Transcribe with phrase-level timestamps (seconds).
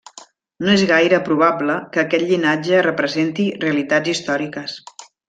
[0.67, 4.79] No és gaire probable que aquest llinatge representi realitats històriques.